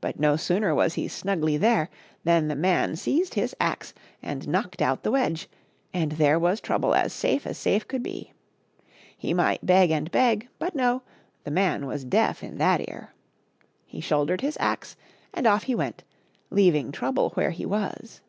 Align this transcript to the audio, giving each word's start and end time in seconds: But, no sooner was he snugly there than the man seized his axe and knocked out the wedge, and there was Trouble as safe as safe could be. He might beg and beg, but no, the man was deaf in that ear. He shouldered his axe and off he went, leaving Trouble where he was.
But, 0.00 0.18
no 0.18 0.34
sooner 0.34 0.74
was 0.74 0.94
he 0.94 1.06
snugly 1.06 1.56
there 1.56 1.88
than 2.24 2.48
the 2.48 2.56
man 2.56 2.96
seized 2.96 3.34
his 3.34 3.54
axe 3.60 3.94
and 4.20 4.48
knocked 4.48 4.82
out 4.82 5.04
the 5.04 5.12
wedge, 5.12 5.48
and 5.94 6.10
there 6.10 6.36
was 6.36 6.60
Trouble 6.60 6.96
as 6.96 7.12
safe 7.12 7.46
as 7.46 7.56
safe 7.56 7.86
could 7.86 8.02
be. 8.02 8.32
He 9.16 9.32
might 9.32 9.64
beg 9.64 9.92
and 9.92 10.10
beg, 10.10 10.48
but 10.58 10.74
no, 10.74 11.02
the 11.44 11.52
man 11.52 11.86
was 11.86 12.02
deaf 12.02 12.42
in 12.42 12.58
that 12.58 12.80
ear. 12.88 13.12
He 13.84 14.00
shouldered 14.00 14.40
his 14.40 14.56
axe 14.58 14.96
and 15.32 15.46
off 15.46 15.62
he 15.62 15.76
went, 15.76 16.02
leaving 16.50 16.90
Trouble 16.90 17.30
where 17.36 17.50
he 17.52 17.64
was. 17.64 18.20